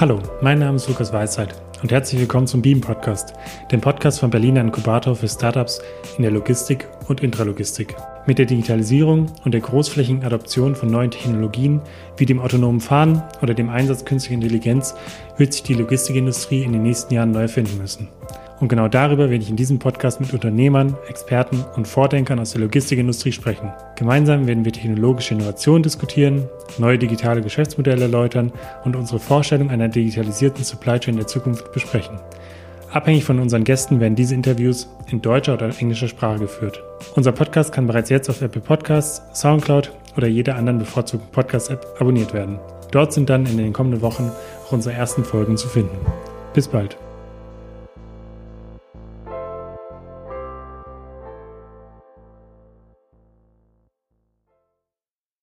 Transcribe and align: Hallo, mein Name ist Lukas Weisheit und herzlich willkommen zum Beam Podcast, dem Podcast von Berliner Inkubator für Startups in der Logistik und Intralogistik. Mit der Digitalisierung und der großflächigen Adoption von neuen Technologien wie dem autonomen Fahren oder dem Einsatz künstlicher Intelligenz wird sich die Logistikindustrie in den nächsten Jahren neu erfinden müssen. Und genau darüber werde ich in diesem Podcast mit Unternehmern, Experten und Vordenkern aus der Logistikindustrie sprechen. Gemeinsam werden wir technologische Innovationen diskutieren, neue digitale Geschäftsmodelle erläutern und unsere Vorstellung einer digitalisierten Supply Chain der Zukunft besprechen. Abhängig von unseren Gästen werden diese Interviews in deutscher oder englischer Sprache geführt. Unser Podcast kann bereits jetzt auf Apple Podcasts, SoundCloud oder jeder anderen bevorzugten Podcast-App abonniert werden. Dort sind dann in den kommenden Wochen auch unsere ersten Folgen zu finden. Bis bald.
Hallo, 0.00 0.18
mein 0.40 0.60
Name 0.60 0.76
ist 0.76 0.88
Lukas 0.88 1.12
Weisheit 1.12 1.60
und 1.82 1.92
herzlich 1.92 2.22
willkommen 2.22 2.46
zum 2.46 2.62
Beam 2.62 2.80
Podcast, 2.80 3.34
dem 3.70 3.82
Podcast 3.82 4.18
von 4.18 4.30
Berliner 4.30 4.62
Inkubator 4.62 5.14
für 5.14 5.28
Startups 5.28 5.82
in 6.16 6.22
der 6.22 6.32
Logistik 6.32 6.88
und 7.08 7.22
Intralogistik. 7.22 7.94
Mit 8.24 8.38
der 8.38 8.46
Digitalisierung 8.46 9.26
und 9.44 9.52
der 9.52 9.60
großflächigen 9.60 10.24
Adoption 10.24 10.74
von 10.74 10.88
neuen 10.90 11.10
Technologien 11.10 11.82
wie 12.16 12.24
dem 12.24 12.40
autonomen 12.40 12.80
Fahren 12.80 13.22
oder 13.42 13.52
dem 13.52 13.68
Einsatz 13.68 14.06
künstlicher 14.06 14.40
Intelligenz 14.40 14.94
wird 15.36 15.52
sich 15.52 15.64
die 15.64 15.74
Logistikindustrie 15.74 16.62
in 16.62 16.72
den 16.72 16.82
nächsten 16.82 17.12
Jahren 17.12 17.32
neu 17.32 17.42
erfinden 17.42 17.76
müssen. 17.76 18.08
Und 18.60 18.68
genau 18.68 18.88
darüber 18.88 19.30
werde 19.30 19.42
ich 19.42 19.48
in 19.48 19.56
diesem 19.56 19.78
Podcast 19.78 20.20
mit 20.20 20.34
Unternehmern, 20.34 20.94
Experten 21.08 21.64
und 21.76 21.88
Vordenkern 21.88 22.38
aus 22.38 22.52
der 22.52 22.60
Logistikindustrie 22.60 23.32
sprechen. 23.32 23.72
Gemeinsam 23.96 24.46
werden 24.46 24.66
wir 24.66 24.72
technologische 24.72 25.32
Innovationen 25.34 25.82
diskutieren, 25.82 26.46
neue 26.78 26.98
digitale 26.98 27.40
Geschäftsmodelle 27.40 28.02
erläutern 28.02 28.52
und 28.84 28.96
unsere 28.96 29.18
Vorstellung 29.18 29.70
einer 29.70 29.88
digitalisierten 29.88 30.62
Supply 30.62 31.00
Chain 31.00 31.16
der 31.16 31.26
Zukunft 31.26 31.72
besprechen. 31.72 32.20
Abhängig 32.92 33.24
von 33.24 33.38
unseren 33.38 33.64
Gästen 33.64 34.00
werden 34.00 34.16
diese 34.16 34.34
Interviews 34.34 34.88
in 35.10 35.22
deutscher 35.22 35.54
oder 35.54 35.70
englischer 35.78 36.08
Sprache 36.08 36.40
geführt. 36.40 36.82
Unser 37.14 37.32
Podcast 37.32 37.72
kann 37.72 37.86
bereits 37.86 38.10
jetzt 38.10 38.28
auf 38.28 38.42
Apple 38.42 38.60
Podcasts, 38.60 39.22
SoundCloud 39.40 39.92
oder 40.16 40.26
jeder 40.26 40.56
anderen 40.56 40.80
bevorzugten 40.80 41.30
Podcast-App 41.30 41.86
abonniert 41.98 42.34
werden. 42.34 42.58
Dort 42.90 43.12
sind 43.12 43.30
dann 43.30 43.46
in 43.46 43.56
den 43.56 43.72
kommenden 43.72 44.02
Wochen 44.02 44.30
auch 44.66 44.72
unsere 44.72 44.94
ersten 44.94 45.24
Folgen 45.24 45.56
zu 45.56 45.68
finden. 45.68 45.96
Bis 46.52 46.66
bald. 46.66 46.98